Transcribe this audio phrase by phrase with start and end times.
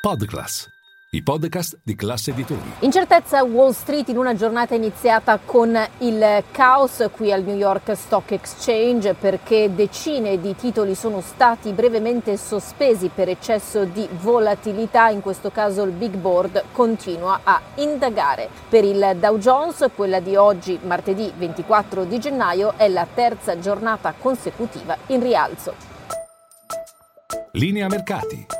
[0.00, 0.66] Podclass,
[1.10, 2.72] i podcast di classe editori.
[2.78, 8.30] Incertezza Wall Street in una giornata iniziata con il caos qui al New York Stock
[8.30, 15.50] Exchange perché decine di titoli sono stati brevemente sospesi per eccesso di volatilità, in questo
[15.50, 18.48] caso il Big Board continua a indagare.
[18.70, 24.14] Per il Dow Jones quella di oggi, martedì 24 di gennaio, è la terza giornata
[24.18, 25.74] consecutiva in rialzo.
[27.52, 28.59] Linea mercati.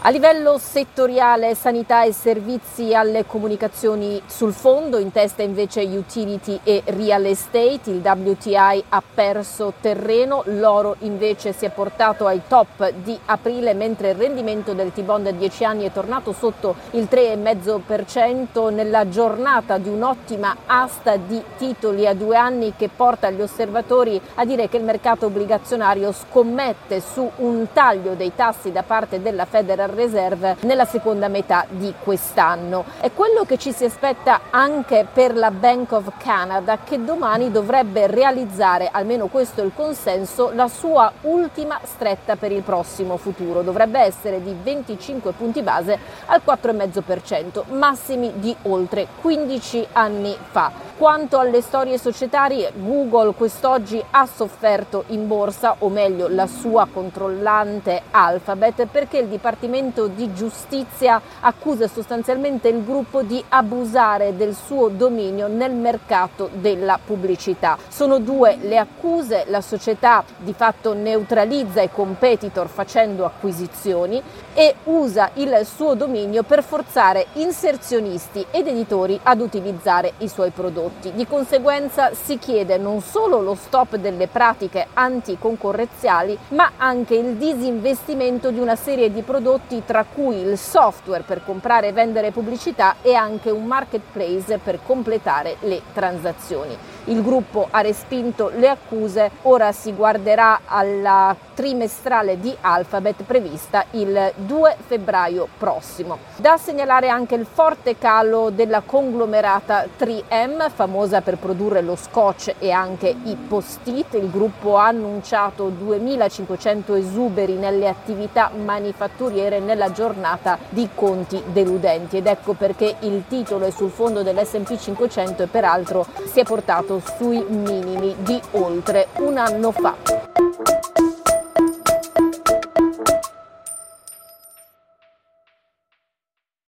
[0.00, 6.84] A livello settoriale, sanità e servizi alle comunicazioni sul fondo, in testa invece utility e
[6.86, 13.18] real estate, il WTI ha perso terreno, l'oro invece si è portato ai top di
[13.24, 19.08] aprile mentre il rendimento del T-bond a 10 anni è tornato sotto il 3,5% nella
[19.08, 24.68] giornata di un'ottima asta di titoli a due anni che porta gli osservatori a dire
[24.68, 30.56] che il mercato obbligazionario scommette su un taglio dei tassi da parte della Federal Reserve
[30.60, 32.84] nella seconda metà di quest'anno.
[33.00, 38.06] È quello che ci si aspetta anche per la Bank of Canada che domani dovrebbe
[38.06, 43.62] realizzare, almeno questo è il consenso, la sua ultima stretta per il prossimo futuro.
[43.62, 50.86] Dovrebbe essere di 25 punti base al 4,5%, massimi di oltre 15 anni fa.
[50.98, 58.02] Quanto alle storie societarie, Google quest'oggi ha sofferto in borsa, o meglio la sua controllante
[58.10, 65.46] Alphabet, perché il Dipartimento di Giustizia accusa sostanzialmente il gruppo di abusare del suo dominio
[65.46, 67.78] nel mercato della pubblicità.
[67.88, 74.20] Sono due le accuse, la società di fatto neutralizza i competitor facendo acquisizioni
[74.52, 80.66] e usa il suo dominio per forzare inserzionisti ed editori ad utilizzare i suoi prodotti
[80.78, 81.12] prodotti.
[81.12, 88.50] Di conseguenza si chiede non solo lo stop delle pratiche anticoncorrenziali, ma anche il disinvestimento
[88.50, 89.22] di una serie di
[89.68, 94.80] prodotti tra cui il software per comprare e vendere pubblicità e anche un marketplace per
[94.82, 96.76] completare le transazioni.
[97.08, 104.32] Il gruppo ha respinto le accuse, ora si guarderà alla trimestrale di Alphabet prevista il
[104.36, 106.18] 2 febbraio prossimo.
[106.36, 112.70] Da segnalare anche il forte calo della conglomerata 3M, famosa per produrre lo scotch e
[112.70, 114.14] anche i post-it.
[114.14, 122.26] Il gruppo ha annunciato 2500 esuberi nelle attività manifatturiere nella giornata di conti deludenti ed
[122.26, 127.44] ecco perché il titolo è sul fondo dell'S&P 500 e peraltro si è portato sui
[127.48, 129.96] minimi di oltre un anno fa.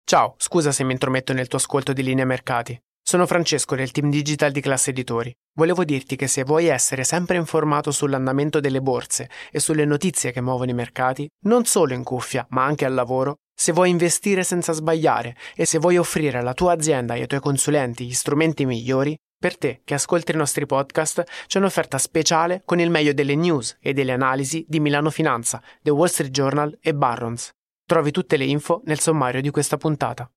[0.07, 2.79] Ciao, scusa se mi intrometto nel tuo ascolto di linea mercati.
[3.01, 5.31] Sono Francesco del team digital di Classe Editori.
[5.53, 10.41] Volevo dirti che se vuoi essere sempre informato sull'andamento delle borse e sulle notizie che
[10.41, 14.73] muovono i mercati, non solo in cuffia, ma anche al lavoro, se vuoi investire senza
[14.73, 19.15] sbagliare e se vuoi offrire alla tua azienda e ai tuoi consulenti gli strumenti migliori,
[19.45, 23.77] per te che ascolti i nostri podcast c'è un'offerta speciale con il meglio delle news
[23.79, 27.51] e delle analisi di Milano Finanza, The Wall Street Journal e Barrons.
[27.85, 30.27] Trovi tutte le info nel sommario di questa puntata.